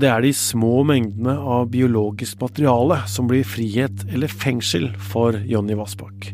[0.00, 5.76] det er de små mengdene av biologisk materiale som blir frihet eller fengsel for Jonny
[5.76, 6.30] Vassbakk.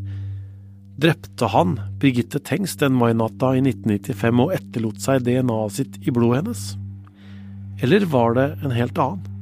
[0.97, 6.45] Drepte han Birgitte Tengs den mainatta i 1995 og etterlot seg DNA-et sitt i blodet
[6.45, 6.63] hennes?
[7.83, 9.33] Eller var det en helt annen?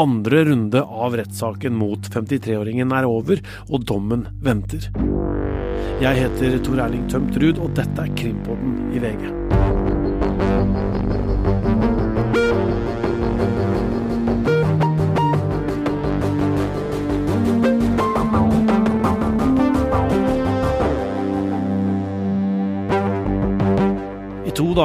[0.00, 4.86] Andre runde av rettssaken mot 53-åringen er over, og dommen venter.
[6.00, 9.59] Jeg heter Tor Erling Tømt Ruud, og dette er Krimpodden i VG.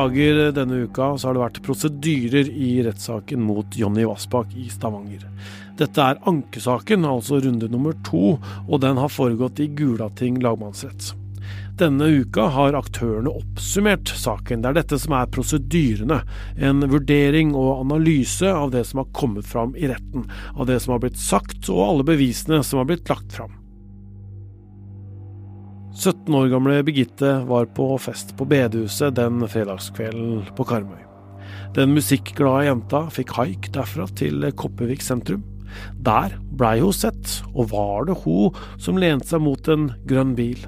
[0.06, 5.26] Dager denne uka så har det vært prosedyrer i rettssaken mot Jonny Vassbakk i Stavanger.
[5.80, 8.38] Dette er ankesaken, altså runde nummer to,
[8.68, 11.14] og den har foregått i Gulating lagmannsrett.
[11.80, 14.62] Denne uka har aktørene oppsummert saken.
[14.64, 16.22] Det er dette som er prosedyrene.
[16.56, 20.30] En vurdering og analyse av det som har kommet fram i retten.
[20.56, 23.58] Av det som har blitt sagt, og alle bevisene som har blitt lagt fram.
[25.96, 31.00] 17 år gamle Birgitte var på fest på bedehuset den fredagskvelden på Karmøy.
[31.76, 35.46] Den musikkglade jenta fikk haik derfra til Kopervik sentrum.
[36.04, 40.68] Der blei hun sett, og var det hun som lente seg mot en grønn bil.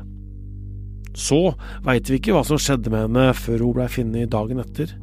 [1.18, 4.96] Så veit vi ikke hva som skjedde med henne før hun blei funnet dagen etter,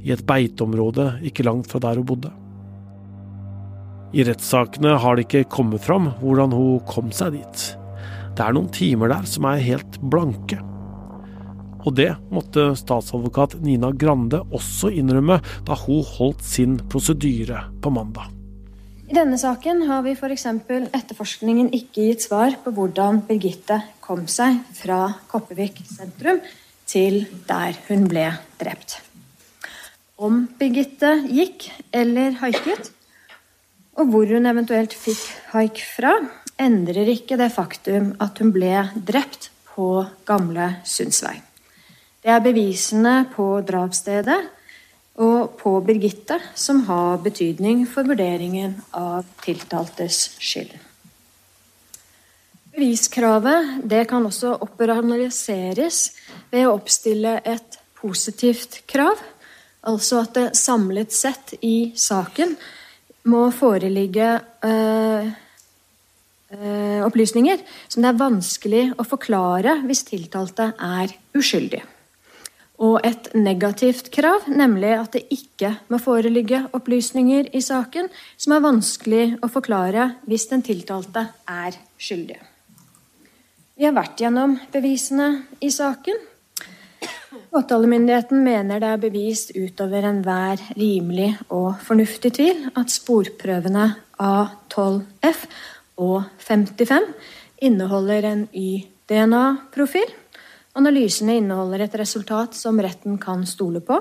[0.00, 2.32] i et beiteområde ikke langt fra der hun bodde.
[4.16, 7.72] I rettssakene har det ikke kommet fram hvordan hun kom seg dit.
[8.36, 10.58] Det er noen timer der som er helt blanke.
[11.86, 18.28] Og det måtte statsadvokat Nina Grande også innrømme da hun holdt sin prosedyre på mandag.
[19.06, 20.48] I denne saken har vi f.eks.
[20.50, 26.42] etterforskningen ikke gitt svar på hvordan Birgitte kom seg fra Kopervik sentrum
[26.90, 28.98] til der hun ble drept.
[30.18, 32.90] Om Birgitte gikk eller haiket,
[33.96, 35.22] og hvor hun eventuelt fikk
[35.54, 36.18] haik fra,
[36.60, 41.36] endrer ikke det faktum at hun ble drept på Gamle Sundsvei.
[42.22, 44.38] Det er bevisene på drapsstedet
[45.22, 50.72] og på Birgitte som har betydning for vurderingen av tiltaltes skyld.
[52.76, 56.00] Beviskravet kan også operasjonaliseres
[56.50, 59.16] ved å oppstille et positivt krav,
[59.86, 62.52] altså at det samlet sett i saken
[63.32, 64.28] må foreligge
[64.66, 65.32] Eh,
[66.54, 71.82] opplysninger som det er vanskelig å forklare hvis tiltalte er uskyldig.
[72.86, 78.64] Og et negativt krav, nemlig at det ikke må foreligge opplysninger i saken som er
[78.64, 82.36] vanskelig å forklare hvis den tiltalte er skyldig.
[83.76, 85.30] Vi har vært gjennom bevisene
[85.64, 86.20] i saken.
[87.52, 93.88] Påtalemyndigheten mener det er bevist utover enhver rimelig og fornuftig tvil at sporprøvene
[94.20, 95.44] A12F
[95.96, 97.12] og 55
[97.64, 100.12] inneholder en Y-DNA-profil.
[100.76, 104.00] Analysene inneholder et resultat som retten kan stole på.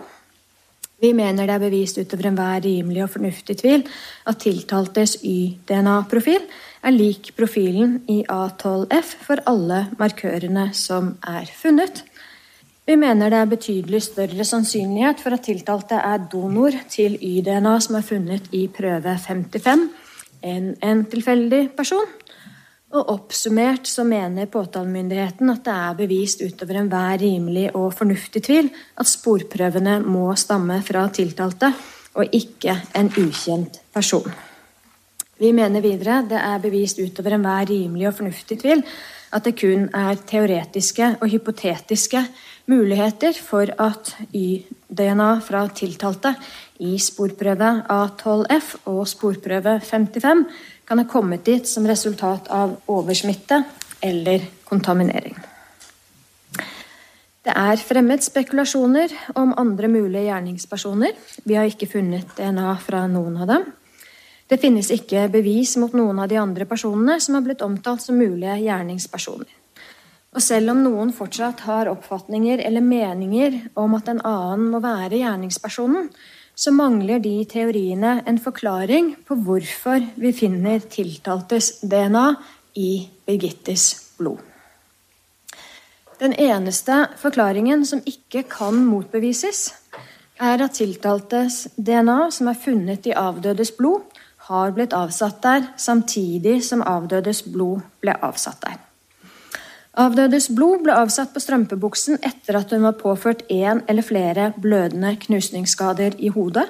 [0.99, 3.83] Vi mener det er bevist utover enhver rimelig og fornuftig tvil
[4.27, 6.43] at tiltaltes Y-DNA-profil
[6.85, 12.03] er lik profilen i A12F for alle markørene som er funnet.
[12.85, 17.97] Vi mener det er betydelig større sannsynlighet for at tiltalte er donor til Y-DNA som
[17.99, 20.04] er funnet i prøve 55
[20.45, 22.07] enn en tilfeldig person.
[22.95, 28.69] Og oppsummert så mener påtalemyndigheten at det er bevist utover enhver rimelig og fornuftig tvil
[28.71, 31.73] at sporprøvene må stamme fra tiltalte
[32.15, 34.29] og ikke en ukjent person.
[35.35, 38.85] Vi mener videre det er bevist utover enhver rimelig og fornuftig tvil
[39.35, 42.21] at det kun er teoretiske og hypotetiske
[42.71, 46.31] muligheter for at Y-DNA fra tiltalte
[46.83, 50.45] i sporprøve A12F og sporprøve 55
[50.85, 53.63] kan ha kommet dit som resultat av oversmitte
[54.03, 55.37] eller kontaminering.
[57.45, 61.11] Det er fremmet spekulasjoner om andre mulige gjerningspersoner.
[61.45, 63.67] Vi har ikke funnet DNA fra noen av dem.
[64.49, 68.17] Det finnes ikke bevis mot noen av de andre personene som har blitt omtalt som
[68.17, 69.53] mulige gjerningspersoner.
[70.35, 75.21] Og selv om noen fortsatt har oppfatninger eller meninger om at en annen må være
[75.21, 76.09] gjerningspersonen,
[76.55, 82.27] så mangler de teoriene en forklaring på hvorfor vi finner tiltaltes DNA
[82.79, 82.91] i
[83.27, 83.87] Birgittes
[84.17, 84.39] blod.
[86.19, 89.73] Den eneste forklaringen som ikke kan motbevises,
[90.39, 94.03] er at tiltaltes DNA, som er funnet i avdødes blod,
[94.47, 98.84] har blitt avsatt der samtidig som avdødes blod ble avsatt der.
[99.95, 105.13] Avdødes blod ble avsatt på strømpebuksen etter at hun var påført én eller flere blødende
[105.21, 106.65] knusningsskader i hodet.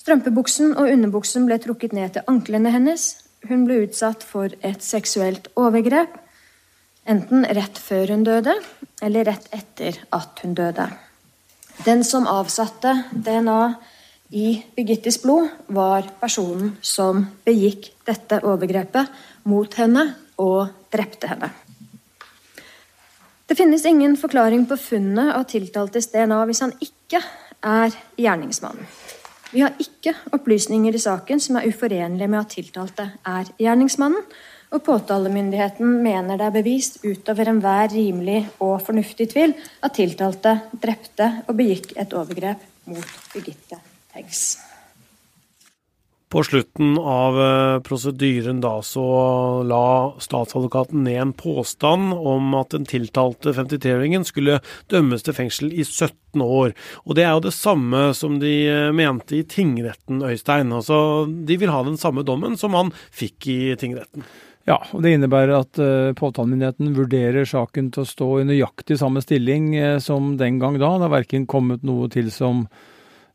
[0.00, 3.04] Strømpebuksen og underbuksen ble trukket ned til anklene hennes.
[3.50, 6.14] Hun ble utsatt for et seksuelt overgrep,
[7.04, 8.54] enten rett før hun døde,
[9.02, 10.88] eller rett etter at hun døde.
[11.84, 13.74] Den som avsatte DNA
[14.32, 14.46] i
[14.76, 19.12] Birgittes blod, var personen som begikk dette overgrepet
[19.44, 20.06] mot henne
[20.40, 21.52] og drepte henne.
[23.52, 27.18] Det finnes ingen forklaring på funnet av tiltaltes DNA hvis han ikke
[27.68, 28.86] er gjerningsmannen.
[29.52, 34.24] Vi har ikke opplysninger i saken som er uforenlige med at tiltalte er gjerningsmannen,
[34.72, 39.52] og påtalemyndigheten mener det er bevist utover enhver rimelig og fornuftig tvil
[39.84, 43.82] at tiltalte drepte og begikk et overgrep mot Birgitte
[44.16, 44.46] Eggs.
[46.32, 49.02] På slutten av eh, prosedyren da så
[49.68, 55.84] la statsadvokaten ned en påstand om at den tiltalte 53-åringen skulle dømmes til fengsel i
[55.84, 56.72] 17 år.
[57.04, 60.72] Og det er jo det samme som de eh, mente i tingretten, Øystein.
[60.72, 64.24] Altså, de vil ha den samme dommen som han fikk i tingretten.
[64.64, 69.20] Ja, og det innebærer at uh, påtalemyndigheten vurderer saken til å stå i nøyaktig samme
[69.20, 70.94] stilling som den gang da.
[70.94, 72.91] Det har verken kommet noe til som Eh,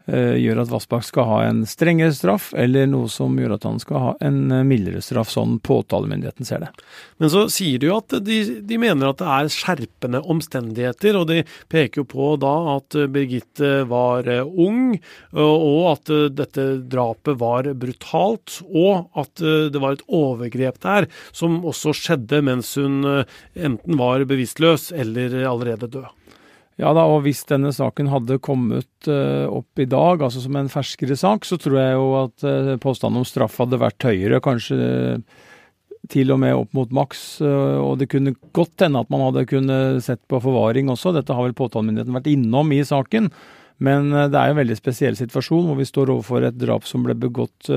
[0.08, 4.04] gjør at Vassbakk skal ha en strengere straff, eller noe som gjør at han skal
[4.04, 6.72] ha en eh, mildere straff, sånn påtalemyndigheten ser det.
[7.22, 11.28] Men så sier de jo at de, de, mener at det er skjerpende omstendigheter, og
[11.32, 14.98] de peker jo på da at Birgitte var eh, ung,
[15.38, 19.44] og at dette drapet var brutalt, og at
[19.74, 25.92] det var et overgrep der som også skjedde mens hun enten var bevisstløs eller allerede
[25.92, 26.17] død.
[26.78, 30.70] Ja da, og hvis denne saken hadde kommet uh, opp i dag, altså som en
[30.70, 34.78] ferskere sak, så tror jeg jo at uh, påstanden om straff hadde vært høyere, kanskje
[34.78, 35.46] uh,
[36.08, 37.42] til og med opp mot maks.
[37.42, 41.44] og det kunne godt hende at man hadde kunnet sett på forvaring også, dette har
[41.44, 43.28] vel påtalemyndigheten vært innom i saken.
[43.84, 47.04] Men det er jo en veldig spesiell situasjon hvor vi står overfor et drap som
[47.04, 47.68] ble begått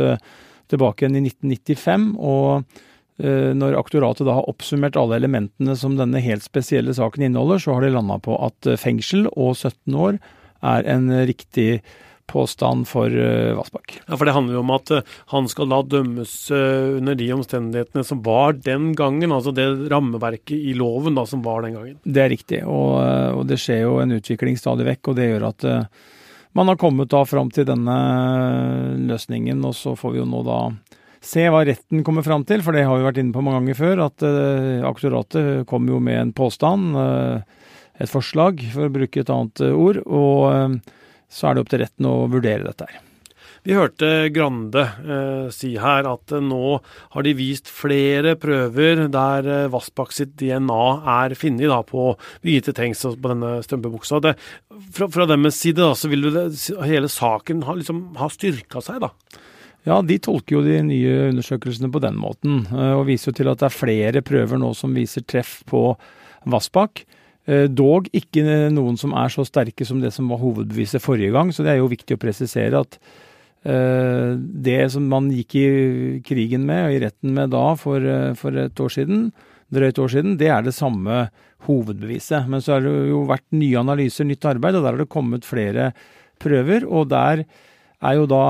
[0.71, 2.07] tilbake igjen i 1995.
[2.21, 2.90] og Eh,
[3.21, 7.87] når aktoratet da har oppsummert alle elementene som denne helt spesielle saken inneholder, så har
[7.87, 10.21] de landa på at eh, fengsel og 17 år
[10.61, 11.83] er en riktig
[12.31, 13.97] påstand for Vassbakk.
[14.05, 14.91] Ja, For det handler jo om at
[15.33, 20.77] han skal da dømmes under de omstendighetene som var den gangen, altså det rammeverket i
[20.79, 21.97] loven da som var den gangen.
[22.05, 23.01] Det er riktig, og,
[23.35, 25.67] og det skjer jo en utvikling stadig vekk, og det gjør at
[26.53, 27.99] man har kommet da fram til denne
[29.11, 30.61] løsningen, og så får vi jo nå da
[31.25, 33.79] se hva retten kommer fram til, for det har vi vært inne på mange ganger
[33.81, 37.69] før, at uh, aktoratet kom jo med en påstand, uh,
[38.01, 40.81] et forslag, for å bruke et annet uh, ord, og
[41.31, 43.07] så er det opp til retten å vurdere dette her.
[43.67, 46.79] Vi hørte Grande eh, si her at eh, nå
[47.13, 50.85] har de vist flere prøver der eh, Vassbakk sitt DNA
[51.21, 52.07] er funnet på
[52.41, 54.23] Birgitte Tengs og på denne strømpebuksa.
[54.25, 54.35] Det,
[54.97, 56.47] fra, fra deres side da, så vil det,
[56.89, 59.13] hele saken ha, liksom, ha styrka seg, da?
[59.89, 63.51] Ja, de tolker jo de nye undersøkelsene på den måten, eh, og viser jo til
[63.53, 65.95] at det er flere prøver nå som viser treff på
[66.51, 67.05] Vassbakk.
[67.49, 68.45] Eh, dog ikke
[68.75, 71.81] noen som er så sterke som det som var hovedbeviset forrige gang, så det er
[71.81, 72.99] jo viktig å presisere at
[73.65, 75.69] eh, det som man gikk i
[76.29, 78.05] krigen med, og i retten med da for,
[78.37, 79.31] for et år siden,
[79.73, 81.31] drøyt år siden, det er det samme
[81.65, 82.49] hovedbeviset.
[82.51, 85.49] Men så har det jo vært nye analyser, nytt arbeid, og der har det kommet
[85.49, 85.91] flere
[86.41, 87.47] prøver, og der
[88.01, 88.43] er jo da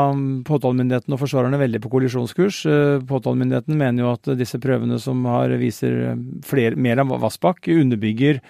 [0.46, 2.62] påtalemyndigheten og forsvarerne veldig på kollisjonskurs.
[2.70, 6.14] Eh, påtalemyndigheten mener jo at disse prøvene som har, viser
[6.46, 8.40] flere, mer av Vassbakk, underbygger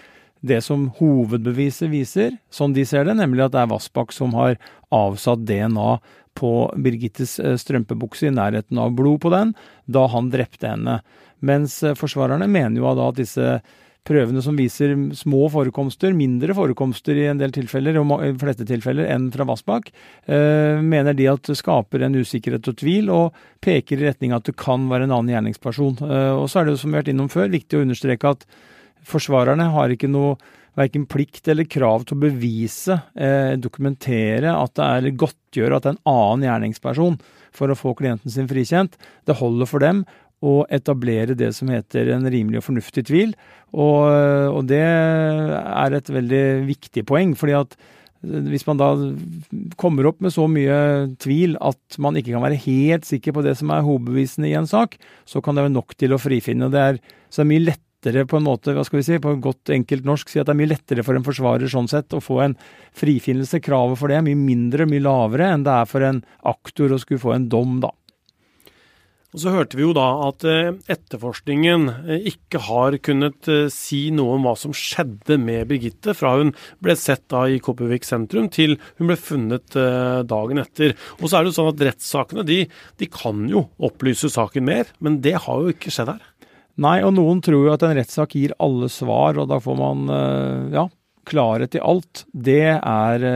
[0.40, 4.56] det som hovedbeviset viser, sånn de ser det, nemlig at det er Vassbakk som har
[4.94, 5.98] avsatt DNA
[6.38, 9.54] på Birgittes eh, strømpebukse i nærheten av blod på den,
[9.90, 11.00] da han drepte henne.
[11.44, 13.60] Mens eh, forsvarerne mener jo da at disse
[14.06, 19.08] prøvene som viser små forekomster, mindre forekomster i en del tilfeller, og i fleste tilfeller,
[19.12, 19.90] enn fra Vassbakk,
[20.26, 24.48] eh, mener de at det skaper en usikkerhet og tvil, og peker i retning at
[24.48, 26.00] det kan være en annen gjerningsperson.
[26.06, 28.48] Eh, og så er det som vi har vært innom før, viktig å understreke at
[29.06, 30.38] forsvarerne har ikke noe
[30.78, 35.92] verken plikt eller krav til å bevise, eh, dokumentere at det er godtgjøre at det
[35.92, 37.20] er en annen gjerningsperson
[37.52, 38.94] for å få klienten sin frikjent.
[39.26, 40.04] Det holder for dem
[40.40, 43.34] å etablere det som heter en rimelig og fornuftig tvil.
[43.70, 44.08] Og,
[44.50, 47.36] og, det er et veldig viktig poeng.
[47.38, 47.76] fordi at
[48.20, 48.88] hvis man da
[49.80, 50.80] kommer opp med så mye
[51.22, 54.68] tvil at man ikke kan være helt sikker på det som er hovedbevisene i en
[54.68, 56.68] sak, så kan det være nok til å frifinne.
[56.72, 59.34] Det er, så det er mye lettere på en måte, hva skal vi si, på
[59.40, 62.20] godt enkelt norsk, si at det er mye lettere for en forsvarer sånn sett å
[62.24, 62.58] få en
[62.96, 63.62] frifinnelse.
[63.64, 67.00] Kravet for det er mye mindre, mye lavere enn det er for en aktor å
[67.00, 67.92] skulle få en dom, da.
[69.30, 74.08] Og Så hørte vi jo da at eh, etterforskningen eh, ikke har kunnet eh, si
[74.14, 76.50] noe om hva som skjedde med Birgitte fra hun
[76.82, 79.76] ble sett da i Kopervik sentrum til hun ble funnet
[80.26, 80.96] dagen etter.
[81.20, 82.64] Og så er det jo sånn at rettssakene de,
[82.98, 86.24] de kan jo opplyse saken mer, men det har jo ikke skjedd her.
[86.80, 90.10] Nei, og noen tror jo at en rettssak gir alle svar, og da får man
[90.72, 90.86] ja,
[91.28, 92.24] klarhet i alt.
[92.32, 93.26] Det er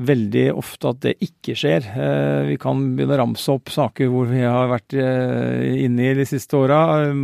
[0.00, 1.84] veldig ofte at det ikke skjer.
[1.84, 6.14] Eh, vi kan begynne å ramse opp saker hvor vi har vært eh, inne i
[6.16, 7.18] de siste åra, eh,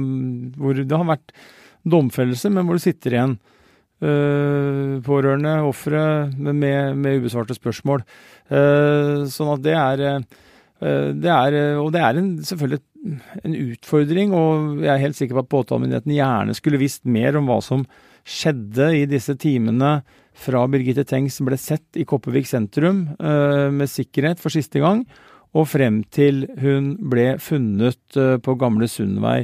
[0.58, 1.32] hvor det har vært
[1.88, 3.38] domfellelse, men hvor det sitter igjen
[3.98, 6.60] pårørende, ofre, med,
[6.94, 8.04] med, ubesvarte spørsmål.
[8.46, 10.02] Sånn at det er,
[11.18, 12.78] det er Og det er en, selvfølgelig
[13.42, 17.50] en utfordring, og jeg er helt sikker på at påtalemyndigheten gjerne skulle visst mer om
[17.50, 17.82] hva som
[18.28, 19.98] skjedde i disse timene
[20.38, 25.02] fra Birgitte Tengs ble sett i Kopervik sentrum uh, med sikkerhet for siste gang,
[25.56, 29.40] og frem til hun ble funnet uh, på Gamle Sundvei,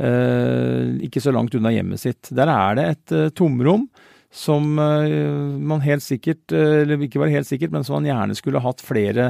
[0.00, 2.32] uh, ikke så langt unna hjemmet sitt.
[2.34, 3.88] Der er det et tomrom
[4.34, 8.80] som man helt sikkert, eller ikke bare helt sikkert, men som man gjerne skulle hatt
[8.82, 9.28] flere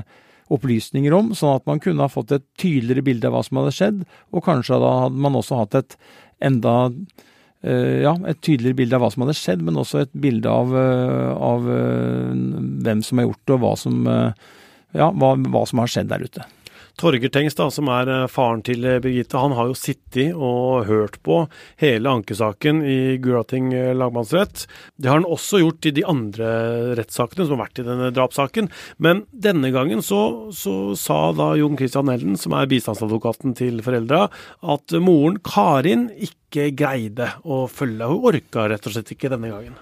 [0.49, 3.75] opplysninger om, sånn at man kunne ha fått et tydeligere bilde av hva som hadde
[3.76, 3.99] skjedd,
[4.32, 5.99] og kanskje da hadde man også hatt et
[6.49, 7.33] enda Eh,
[7.64, 11.30] ja, et tydeligere bilde av hva som hadde skjedd, men også et bilde av, eh,
[11.33, 12.35] av eh,
[12.85, 14.02] hvem som har gjort det, og hva som,
[14.94, 16.44] ja, hva, hva som har skjedd der ute.
[17.00, 21.40] Torger da, som er faren til Birgitte, han har jo sittet og hørt på
[21.82, 24.66] hele ankesaken i Gulating lagmannsrett.
[24.96, 26.50] Det har han også gjort i de andre
[26.98, 28.70] rettssakene som har vært i denne drapssaken.
[29.02, 34.28] Men denne gangen så, så sa da Jon Christian Elden, som er bistandsadvokaten til foreldra,
[34.62, 38.06] at moren Karin ikke greide å følge.
[38.10, 39.74] Hun orka rett og slett ikke denne gangen.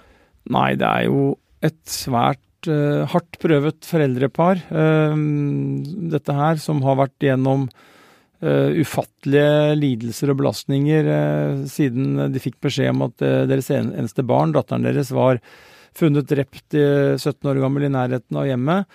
[0.53, 5.15] Nei, det er jo et svært uh, hardt prøvet foreldrepar, uh,
[6.13, 11.09] dette her, som har vært gjennom uh, ufattelige lidelser og belastninger
[11.69, 15.41] siden de fikk beskjed om at deres eneste barn, datteren deres, var
[15.93, 18.87] funnet drept 17 år gammel i nærheten av hjemmet.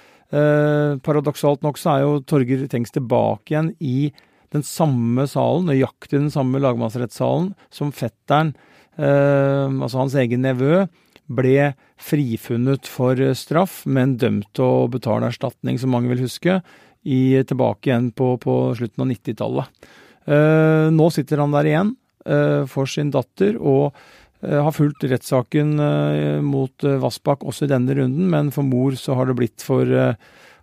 [1.06, 4.10] paradoksalt nok så er jo Torger Tengs tilbake igjen i
[4.50, 8.50] den samme salen, nøyaktig den samme lagmannsrettssalen, som fetteren,
[8.98, 10.88] altså hans egen nevø,
[11.28, 16.60] ble frifunnet for straff, men dømt til å betale erstatning, som mange vil huske,
[17.08, 19.88] i, tilbake igjen på, på slutten av 90-tallet.
[20.28, 21.94] Eh, nå sitter han der igjen
[22.26, 23.94] eh, for sin datter, og
[24.42, 28.98] eh, har fulgt rettssaken eh, mot eh, Vassbakk også i denne runden, men for mor
[29.00, 29.88] så har det blitt for,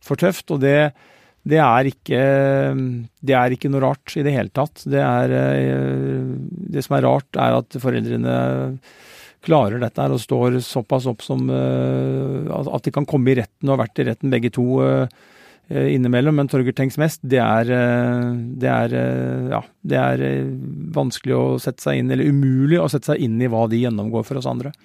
[0.06, 0.52] for tøft.
[0.54, 0.80] og det
[1.46, 2.22] det er, ikke,
[3.22, 4.82] det er ikke noe rart i det hele tatt.
[4.90, 6.24] Det, er, eh,
[6.74, 8.38] det som er rart, er at foreldrene
[9.46, 13.70] klarer dette her og står såpass opp som eh, at de kan komme i retten
[13.70, 15.08] og har vært i retten begge to eh,
[15.70, 16.36] innimellom.
[16.38, 17.72] Men Torger Tengs mest, det er,
[18.62, 18.98] det er,
[19.50, 20.26] ja, det er
[20.94, 24.28] vanskelig å sette seg inn, eller umulig å sette seg inn i hva de gjennomgår
[24.28, 24.76] for oss andre.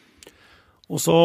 [0.90, 1.16] Og så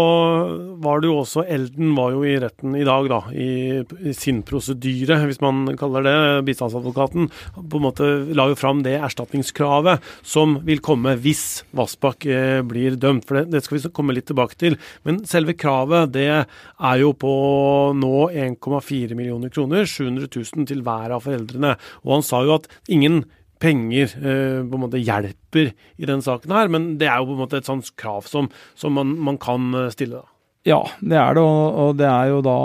[0.83, 4.43] var det jo også Elden var jo i retten i dag, da, i, i sin
[4.45, 6.17] prosedyre, hvis man kaller det.
[6.45, 12.59] Bistandsadvokaten på en måte la jo fram det erstatningskravet som vil komme hvis Vassbakk eh,
[12.67, 13.25] blir dømt.
[13.25, 14.77] For det, det, skal vi komme litt tilbake til.
[15.07, 17.33] Men selve kravet det er jo på
[17.97, 21.73] nå 1,4 millioner kroner, 700 000 til hver av foreldrene.
[22.05, 23.23] Og han sa jo at ingen
[23.61, 27.35] penger eh, på en måte hjelper i den saken her, men det er jo på
[27.37, 30.23] en måte et sånt krav som, som man, man, kan eh, stille.
[30.23, 30.31] da.
[30.65, 32.57] Ja, det er det, og det er jo da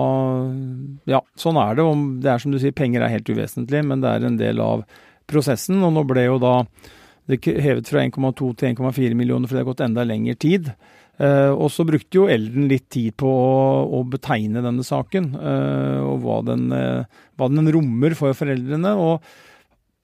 [1.11, 1.85] Ja, sånn er det.
[1.85, 4.63] Og det er som du sier, penger er helt uvesentlig, men det er en del
[4.65, 4.87] av
[5.29, 5.83] prosessen.
[5.85, 6.55] Og nå ble jo da
[7.31, 10.73] det hevet fra 1,2 til 1,4 millioner, for det har gått enda lengre tid.
[11.21, 16.01] Eh, og så brukte jo Elden litt tid på å, å betegne denne saken, eh,
[16.01, 18.97] og hva den, eh, hva den rommer for foreldrene.
[18.97, 19.21] og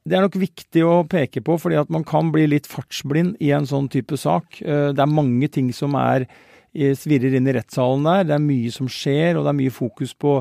[0.07, 3.51] det er nok viktig å peke på, fordi at man kan bli litt fartsblind i
[3.57, 4.61] en sånn type sak.
[4.63, 6.29] Eh, det er mange ting som er,
[6.77, 8.27] svirrer inn i rettssalen der.
[8.29, 10.39] Det er mye som skjer, og det er mye fokus på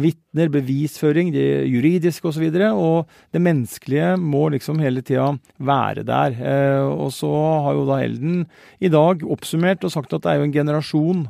[0.00, 2.46] vitner, bevisføring, det juridiske osv.
[2.48, 5.28] Og, så og det menneskelige må liksom hele tida
[5.62, 6.34] være der.
[6.40, 7.30] Eh, og så
[7.68, 8.42] har jo da Elden
[8.82, 11.26] i dag oppsummert og sagt at det er jo en generasjon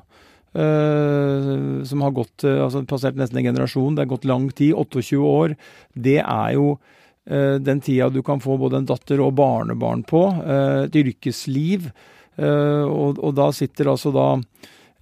[0.54, 3.96] Uh, som har gått, uh, altså passert nesten en generasjon.
[3.96, 5.56] Det har gått lang tid, 28 år.
[5.98, 10.26] Det er jo Eh, den tida du kan få både en datter og barnebarn på,
[10.44, 11.90] eh, et yrkesliv.
[12.36, 14.28] Eh, og, og da sitter altså da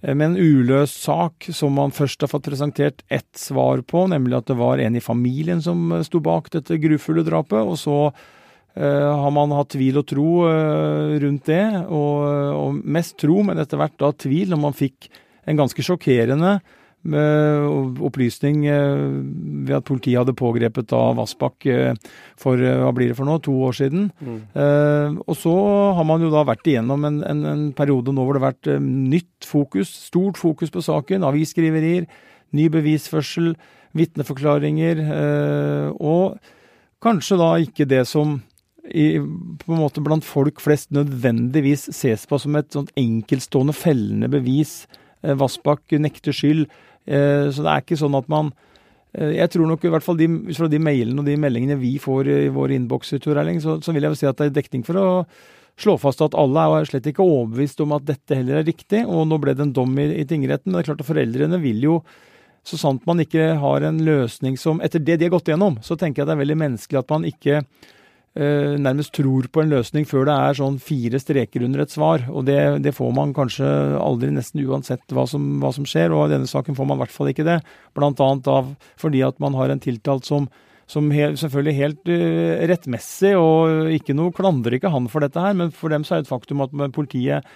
[0.03, 4.49] med en uløst sak som man først har fått presentert ett svar på, nemlig at
[4.51, 7.63] det var en i familien som sto bak dette grufulle drapet.
[7.63, 7.97] Og så
[8.75, 10.27] har man hatt tvil og tro
[11.23, 12.25] rundt det, og,
[12.57, 15.07] og, mest tro, men etter hvert da tvil, når man fikk
[15.47, 16.57] en ganske sjokkerende
[17.03, 21.67] opplysning ved at politiet hadde pågrepet da Vassbakk
[22.39, 24.05] for hva blir det for noe, to år siden.
[24.23, 25.19] Mm.
[25.19, 25.55] og så
[25.97, 28.71] har man jo da vært igjennom en, en, en periode nå hvor det har vært
[28.85, 31.27] nytt fokus, stort fokus på saken.
[31.27, 32.07] Avisskriverier,
[32.55, 33.51] ny bevisførsel,
[33.99, 35.03] vitneforklaringer.
[35.99, 36.39] og
[37.03, 38.39] kanskje da ikke det som
[38.83, 39.15] i,
[39.63, 44.83] på en måte blant folk flest nødvendigvis ses på som et sånt enkeltstående fellende bevis.
[45.23, 46.67] Eh, Vassbakk nekter skyld.
[47.05, 48.53] Eh, så det er ikke sånn at man
[49.11, 51.97] eh, Jeg tror nok i hvert fall de, fra de mailene og de meldingene vi
[51.99, 55.07] får i våre innbokser, så, så vil jeg si at det er dekning for å
[55.79, 59.03] slå fast at alle er slett ikke overbevist om at dette heller er riktig.
[59.09, 60.69] Og nå ble det en dom i, i tingretten.
[60.69, 61.97] Men det er klart at foreldrene vil jo
[62.63, 65.97] så sant man ikke har en løsning som Etter det de har gått gjennom, så
[65.99, 67.63] tenker jeg det er veldig menneskelig at man ikke
[68.33, 72.23] nærmest tror på en løsning før det er sånn fire streker under et svar.
[72.33, 73.67] Og det, det får man kanskje
[74.01, 76.15] aldri, nesten uansett hva som, hva som, skjer.
[76.15, 77.59] Og i denne saken får man i hvert fall ikke det.
[77.93, 80.47] Blant annet av, fordi at man har en tiltalt som,
[80.89, 85.53] som helt, selvfølgelig helt uh, rettmessig, og ikke noe klandrer ikke han for dette her,
[85.59, 87.53] men for dem så er det et faktum at politiet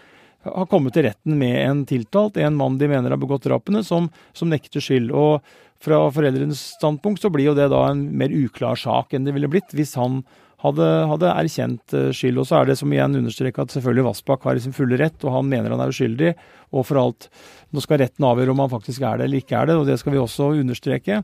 [0.47, 4.11] har kommet til retten med en tiltalt, en mann de mener har begått drapene, som,
[4.37, 5.09] som nekter skyld.
[5.11, 5.41] Og
[5.83, 9.49] fra foreldrenes standpunkt så blir jo det da en mer uklar sak enn det ville
[9.51, 10.21] blitt hvis han
[10.63, 12.39] hadde, hadde, erkjent eh, skyld.
[12.41, 15.19] Og så er det som igjen understreker at selvfølgelig Vassbakk har i sin fulle rett,
[15.25, 16.33] og han mener han er uskyldig.
[16.73, 17.29] Og for alt,
[17.73, 19.99] nå skal retten avgjøre om han faktisk er det eller ikke er det, og det
[20.01, 21.21] skal vi også understreke.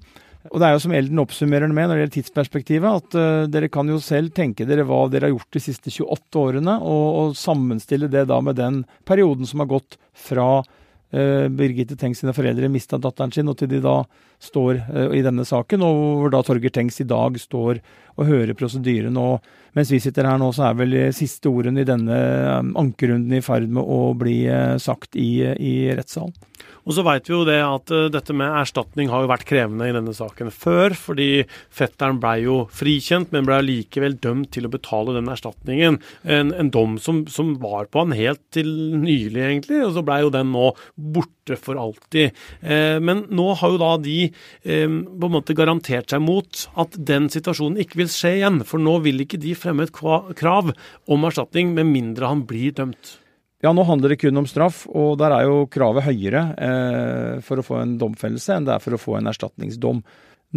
[0.52, 3.46] Og det er jo som Elden oppsummerer det med når det gjelder tidsperspektivet, at uh,
[3.52, 7.06] dere kan jo selv tenke dere hva dere har gjort de siste 28 årene, og,
[7.22, 12.36] og sammenstille det da med den perioden som har gått fra uh, Birgitte Tengs sine
[12.36, 14.02] foreldre mista datteren sin, og til de da
[14.44, 17.80] står uh, i denne saken, og hvor da Torger Tengs i dag står
[18.18, 19.18] og høre prosedyren.
[19.20, 19.44] Og
[19.78, 22.20] mens vi sitter her nå, så er vel siste ordene i denne
[22.60, 24.38] um, ankerunden i ferd med å bli
[24.82, 26.36] sagt i, i rettssalen.
[26.84, 29.94] Og så veit vi jo det at dette med erstatning har jo vært krevende i
[29.96, 35.16] denne saken før, fordi fetteren blei jo frikjent, men blei likevel dømt til å betale
[35.16, 36.02] den erstatningen.
[36.24, 38.68] En, en dom som, som, var på han helt til
[39.00, 42.32] nylig, egentlig, og så blei jo den nå borte for alltid.
[42.62, 46.96] Eh, men nå har jo da de eh, på en måte garantert seg mot at
[46.98, 51.28] den situasjonen ikke vil skje igjen, for nå vil ikke de fremme et krav om
[51.28, 53.18] erstatning med mindre han blir dømt.
[53.64, 57.62] Ja, nå handler det kun om straff, og der er jo kravet høyere eh, for
[57.62, 60.02] å få en domfellelse enn det er for å få en erstatningsdom.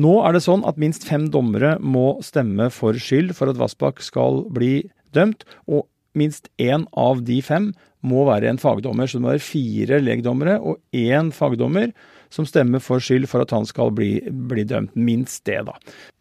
[0.02, 4.02] Nå er det sånn at minst fem dommere må stemme for skyld for at Vassbakk
[4.04, 5.86] skal bli dømt, og
[6.18, 7.70] minst én av de fem
[8.06, 9.08] må være en fagdommer.
[9.08, 11.92] Så det må være fire legdommere og én fagdommer
[12.32, 14.18] som stemmer for skyld for at han skal bli,
[14.50, 14.94] bli, dømt.
[14.98, 15.76] Minst det, da.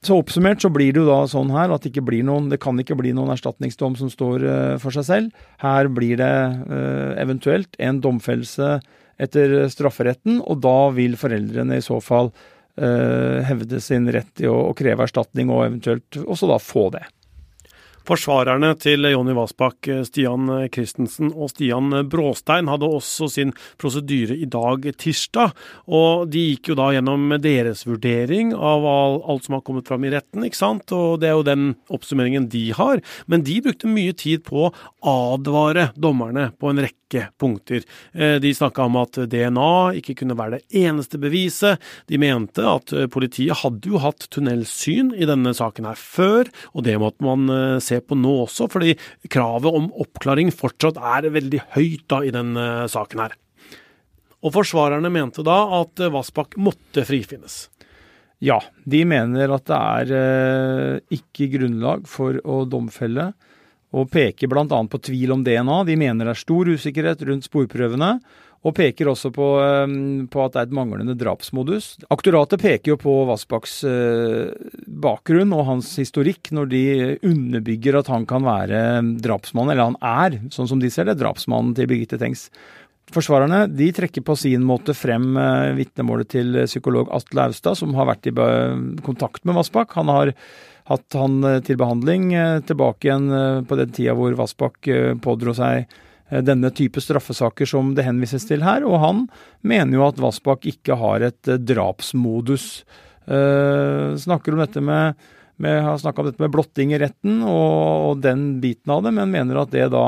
[0.06, 2.98] Så oppsummert så blir det jo da sånn her at det noen, det kan ikke
[3.00, 5.46] bli noen erstatningsdom som står uh, for seg selv.
[5.64, 6.36] Her blir det
[6.70, 8.78] uh, eventuelt en domfellelse
[9.22, 14.74] etter strafferetten, og da vil foreldrene i så fall uh, hevde sin rett til å
[14.78, 17.06] kreve erstatning, og eventuelt også da få det.
[18.06, 24.86] Forsvarerne til Jonny Vassbakk, Stian Christensen og Stian Bråstein, hadde også sin prosedyre i dag,
[25.02, 25.56] tirsdag.
[25.90, 30.14] Og de gikk jo da gjennom deres vurdering av alt som har kommet fram i
[30.14, 30.94] retten, ikke sant.
[30.94, 33.02] Og det er jo den oppsummeringen de har.
[33.26, 37.84] Men de brukte mye tid på å advare dommerne på en rekke rekke punkter.
[38.14, 41.80] Eh, de snakka om at DNA ikke kunne være det eneste beviset.
[42.08, 46.84] De mente at eh, politiet hadde jo hatt tunnelsyn i denne saken her før, og
[46.84, 48.96] det måtte man eh, se på nå også, fordi
[49.30, 53.36] kravet om oppklaring fortsatt er veldig høyt da i denne saken her.
[54.46, 57.66] Og forsvarerne mente da at Vassbakk måtte frifinnes.
[58.44, 63.32] Ja, de mener at det er ikke grunnlag for å domfelle
[63.96, 64.66] og peker bl.a.
[64.68, 65.84] på tvil om DNA.
[65.88, 68.18] De mener det er stor usikkerhet rundt sporprøvene,
[68.66, 69.92] og peker også på, eh,
[70.32, 71.92] på at det er et manglende drapsmodus.
[72.14, 74.72] Aktoratet peker jo på Vassbakks eh,
[75.06, 76.86] bakgrunn og hans historikk når de
[77.22, 78.82] underbygger at han kan være
[79.22, 82.50] drapsmann, eller han er, sånn som de ser det, drapsmannen til Birgitte Tengs.
[83.14, 88.10] Forsvarerne de trekker på sin måte frem eh, vitnemålet til psykolog Atle Austad, som har
[88.10, 88.34] vært i
[89.06, 89.94] kontakt med Vassbakk.
[90.00, 90.34] Han har
[90.90, 94.90] hatt han eh, til behandling eh, tilbake igjen eh, på den tida hvor Vassbakk
[95.24, 99.20] pådro seg denne type straffesaker som det henvises til her, og han
[99.62, 102.66] mener jo at Vassbakk ikke har et drapsmodus.
[103.30, 105.22] Snakker om dette med,
[105.62, 107.78] med har snakka om dette med blotting i retten og,
[108.10, 110.08] og, den biten av det, men mener at det da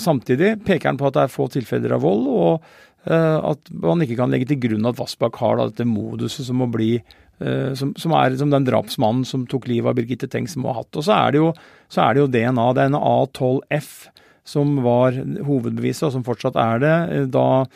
[0.00, 2.64] Samtidig peker han på at det er få tilfeller av vold, og
[3.10, 6.70] uh, at man ikke kan legge til grunn at Vassbakk har dette moduset som må
[6.72, 6.94] bli
[7.36, 10.80] Eh, som, som, er som den drapsmannen som tok livet av Birgitte Tengs må ha
[10.80, 10.96] hatt.
[10.96, 11.50] Og så er det jo,
[11.92, 12.66] så er det jo DNA.
[12.72, 13.90] Det er en A12F
[14.46, 17.66] som var hovedbeviset, og som fortsatt er det, eh, da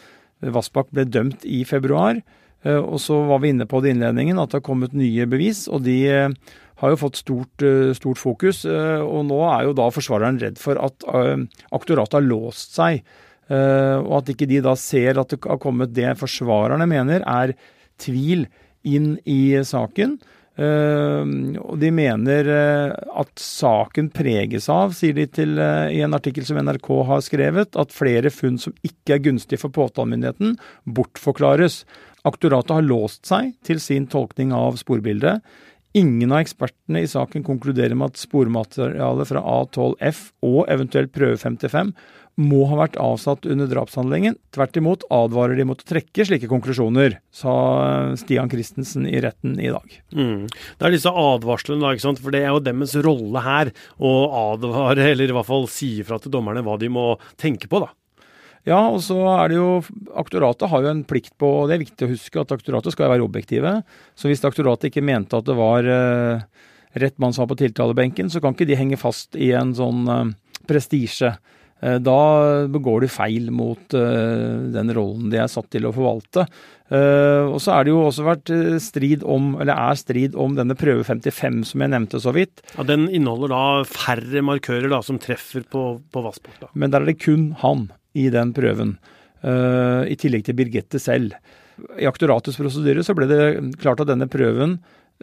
[0.40, 2.22] Vassbakk ble dømt i februar.
[2.64, 5.64] Og så var vi inne på det i innledningen at det har kommet nye bevis,
[5.72, 5.96] og de
[6.80, 7.64] har jo fått stort,
[7.96, 8.62] stort fokus.
[8.68, 11.06] Og nå er jo da forsvareren redd for at
[11.72, 13.00] aktoratet har låst seg,
[13.50, 17.54] og at ikke de da ser at det har kommet det forsvarerne mener er
[18.00, 18.44] tvil
[18.88, 20.18] inn i saken.
[20.60, 26.90] Og de mener at saken preges av, sier de til, i en artikkel som NRK
[27.08, 31.82] har skrevet, at flere funn som ikke er gunstige for påtalemyndigheten, bortforklares.
[32.28, 35.40] Aktoratet har låst seg til sin tolkning av sporbildet.
[35.96, 41.90] Ingen av ekspertene i saken konkluderer med at spormaterialet fra A12F og eventuelt prøve 55
[42.40, 44.36] må ha vært avsatt under drapshandlingen.
[44.54, 47.52] Tvert imot advarer de mot å trekke slike konklusjoner, sa
[48.20, 49.96] Stian Christensen i retten i dag.
[50.14, 50.46] Mm.
[50.46, 52.22] Det er disse advarslene, da, ikke sant?
[52.22, 54.14] for det er jo deres rolle her å
[54.54, 57.90] advare, eller i hvert fall si ifra til dommerne hva de må tenke på, da.
[58.68, 59.68] Ja, og så er det jo
[60.20, 63.08] Aktoratet har jo en plikt på og Det er viktig å huske at aktoratet skal
[63.12, 63.78] være objektive.
[64.18, 66.42] Så hvis aktoratet ikke mente at det var uh,
[67.00, 70.04] rett mann som var på tiltalebenken, så kan ikke de henge fast i en sånn
[70.10, 70.26] uh,
[70.68, 71.32] prestisje.
[71.80, 72.18] Eh, da
[72.68, 76.44] begår de feil mot eh, den rollen de er satt til å forvalte.
[76.90, 78.52] Eh, og så er det jo også vært
[78.84, 82.64] strid om, eller er strid om denne prøve 55 som jeg nevnte så vidt.
[82.76, 86.68] Ja, Den inneholder da færre markører da, som treffer på, på Vassbakk?
[86.74, 88.96] Men der er det kun han i den prøven.
[89.40, 91.32] I tillegg til Birgitte selv.
[91.96, 93.44] I aktoratets prosedyre så ble det
[93.80, 94.78] klart at denne prøven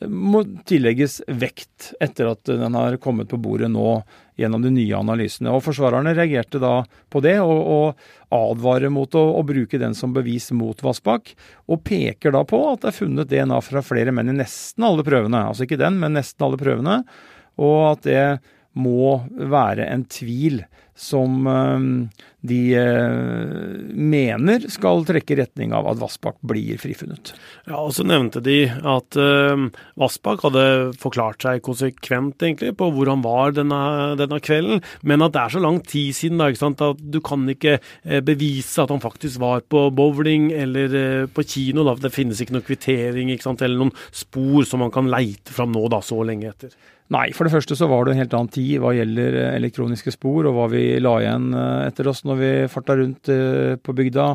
[0.05, 4.01] må tillegges vekt etter at den har kommet på bordet nå
[4.37, 5.49] gjennom de nye analysene.
[5.49, 10.13] Og Forsvarerne reagerte da på det og, og advarer mot å, å, bruke den som
[10.13, 11.33] bevis mot Vassbakk,
[11.65, 15.05] og peker da på at det er funnet DNA fra flere menn i nesten alle
[15.07, 15.47] prøvene.
[15.49, 16.99] Altså ikke den, men nesten alle prøvene.
[17.57, 18.21] Og at det
[18.77, 20.61] må være en tvil
[20.97, 21.79] som eh,
[22.47, 27.33] de eh, mener skal trekke retning av at Vassbakk blir frifunnet.
[27.67, 29.67] Ja, og Så nevnte de at uh,
[29.99, 30.63] Vassbakk hadde
[31.01, 33.81] forklart seg konsekvent egentlig på hvor han var denne,
[34.19, 36.49] denne, kvelden, men at det er så lang tid siden da,
[36.87, 37.77] at du kan ikke
[38.25, 41.83] bevise at han faktisk var på bowling eller på kino.
[41.87, 41.97] Da.
[42.07, 45.75] Det finnes ikke noe kvittering ikke sant, eller noen spor som man kan leite fram
[45.75, 46.77] nå da, så lenge etter.
[47.13, 50.11] Nei, for det første så var det en helt annen tid hva gjelder eh, elektroniske
[50.11, 53.95] spor, og hva vi la igjen eh, etter oss når vi farta rundt eh, på
[53.95, 54.25] bygda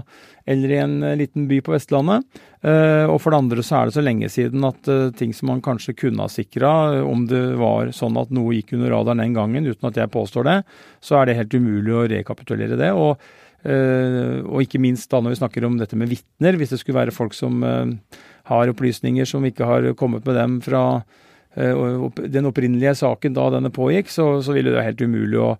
[0.48, 2.24] eller i en liten by på Vestlandet.
[2.66, 5.94] Og for det andre så er det så lenge siden at ting som man kanskje
[6.00, 6.72] kunne ha sikra,
[7.06, 10.48] om det var sånn at noe gikk under radaren den gangen, uten at jeg påstår
[10.48, 10.56] det,
[10.98, 12.90] så er det helt umulig å rekapitulere det.
[12.90, 13.22] og
[13.62, 17.14] og ikke minst da når vi snakker om dette med vitner, hvis det skulle være
[17.14, 17.62] folk som
[18.50, 20.82] har opplysninger som ikke har kommet med dem fra
[21.54, 25.56] den opprinnelige saken da denne pågikk, så, så ville det være helt umulig å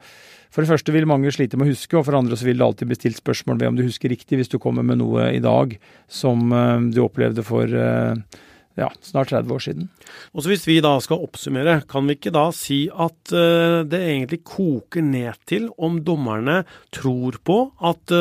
[0.53, 2.59] For det første vil mange slite med å huske, og for det andre så vil
[2.61, 5.31] det alltid bli stilt spørsmål ved om du husker riktig hvis du kommer med noe
[5.33, 5.79] i dag
[6.13, 8.13] som uh, du opplevde for uh,
[8.77, 9.89] ja, snart 30 år siden.
[10.33, 14.41] Og så Hvis vi da skal oppsummere, kan vi ikke da si at det egentlig
[14.49, 18.17] koker ned til om dommerne tror på at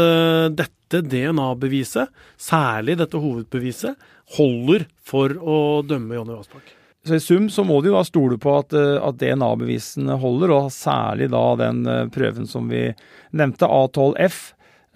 [0.55, 5.57] dette DNA-beviset, særlig dette hovedbeviset, holder for å
[5.87, 6.77] dømme Jonny Vassbakk?
[7.07, 10.53] Så I sum så må du jo da stole på at, eh, at DNA-bevisene holder,
[10.53, 12.91] og særlig da den eh, prøven som vi
[13.33, 14.41] nevnte, A12F,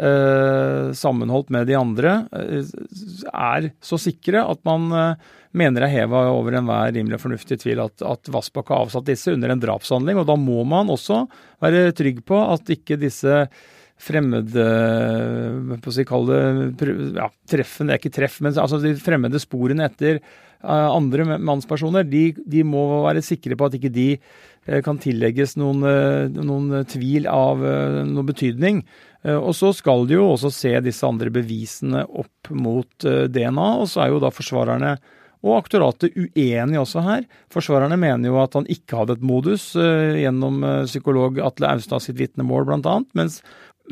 [0.06, 5.16] eh, sammenholdt med de andre, er så sikre at man
[5.56, 9.54] mener er heva over enhver rimelig fornuftig tvil at, at Vassbakk har avsatt disse under
[9.54, 10.20] en drapshandling.
[10.20, 11.24] Og da må man også
[11.64, 13.46] være trygg på at ikke disse
[13.96, 14.66] fremmede
[15.80, 16.40] på å si, kalle
[17.16, 20.20] ja, treffen, det er ikke treff, men altså de fremmede sporene etter
[20.64, 25.84] andre mannspersoner, de, de, må være sikre på at ikke de uh, kan tillegges noen,
[25.86, 28.86] uh, noen tvil av noen betydning.
[29.26, 34.04] Og så skal de jo også se disse andre bevisene opp mot DNA, og så
[34.04, 34.92] er jo da forsvarerne
[35.42, 37.26] og aktoratet uenige også her.
[37.50, 42.70] Forsvarerne mener jo at han ikke hadde et modus gjennom psykolog Atle Austad sitt vitnemål
[42.70, 43.40] bl.a., mens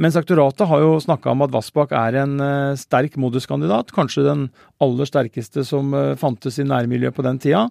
[0.02, 4.46] mens aktoratet har jo snakka om at Vassbakk er en uh, sterk moduskandidat, kanskje den
[4.84, 7.68] aller sterkeste som uh, fantes i nærmiljøet på den tida,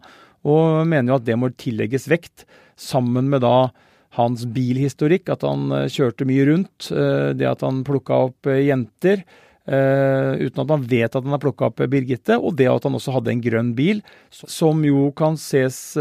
[0.47, 2.47] og mener jo at det må tillegges vekt,
[2.79, 3.71] sammen med da
[4.17, 6.91] hans bilhistorikk, at han uh, kjørte mye rundt,
[7.39, 9.25] det at han plukka opp jenter.
[9.63, 13.15] uten at man vet at han har plukka opp Birgitte, og det at han også
[13.15, 15.97] hadde en grønn bil, som jo kan ses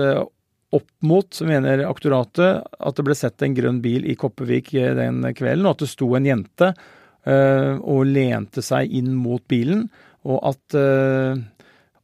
[0.76, 5.24] opp mot, mener aktoratet, at det ble sett en grønn bil i Koppevik eh, den
[5.36, 9.88] kvelden, og at det sto en jente uh, og lente seg inn mot bilen,
[10.28, 11.36] og at, uh,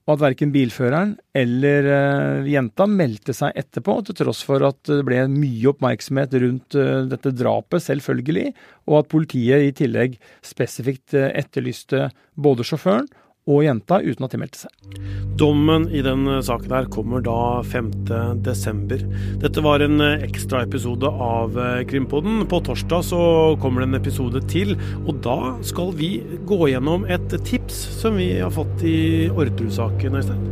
[0.08, 5.24] at verken bilføreren eller uh, jenta meldte seg etterpå, til tross for at det ble
[5.32, 6.80] mye oppmerksomhet rundt
[7.14, 8.52] dette drapet, selvfølgelig,
[8.90, 13.08] og at politiet i tillegg spesifikt etterlyste både sjåføren
[13.48, 14.98] og jenta uten at de meldte seg.
[15.40, 19.06] Dommen i den saken her kommer da 5.12.
[19.44, 21.58] Dette var en ekstraepisode av
[21.90, 22.44] Krimpodden.
[22.50, 23.22] På torsdag så
[23.62, 26.12] kommer det en episode til, og da skal vi
[26.50, 28.98] gå gjennom et tips som vi har fått i
[29.30, 30.44] Orderud-saken, Øystein.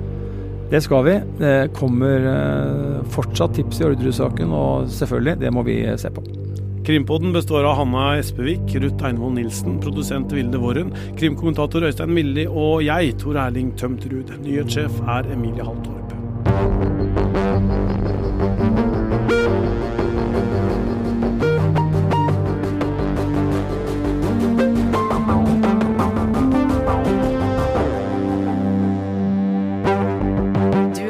[0.71, 1.19] Det skal vi.
[1.41, 2.29] Det kommer
[3.13, 6.44] fortsatt tips i Orderud-saken, og selvfølgelig, det må vi se på.
[6.85, 12.83] Krimpodden består av Hanna Espevik, Ruth Einvoll Nilsen, produsent Vilde Våren, krimkommentator Øystein Milli og
[12.85, 14.29] jeg, Tor Erling Tømtrud.
[14.43, 16.13] Nyhetssjef er Emilie Haltorp.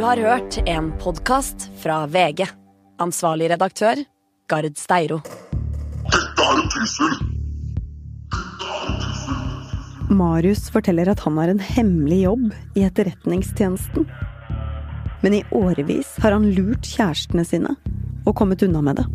[0.06, 2.48] Har hørt en podkast fra VG.
[3.04, 4.00] Ansvarlig redaktør,
[4.48, 5.20] Gard Steiro.
[10.16, 14.06] Marius forteller at han har en hemmelig jobb i etterretningstjenesten.
[15.22, 17.74] Men i årevis har han lurt kjærestene sine
[18.26, 19.06] og kommet unna med det.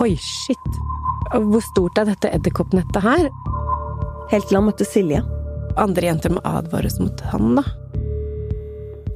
[0.00, 0.80] Oi, shit.
[1.34, 3.30] Hvor stort er dette edderkoppnettet her?
[4.30, 5.22] Helt til han møtte Silje.
[5.80, 7.64] Andre jenter må advares mot han, da.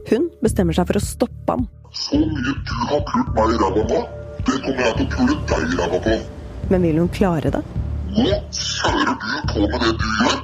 [0.09, 1.69] Hun bestemmer seg for å stoppe ham.
[1.93, 4.03] Så mye du har pult meg i ræva nå,
[4.49, 6.19] det kommer jeg til å pule deg i ræva på.
[6.69, 7.63] Men vil hun klare det?
[8.13, 10.37] Nå kjører du på med det du gjør.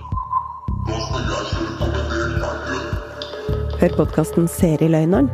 [1.04, 3.78] Skal jeg kjøre på med det jeg gjør.
[3.84, 5.28] Hør podkasten Serieløgneren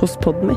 [0.00, 0.54] hos Podmy.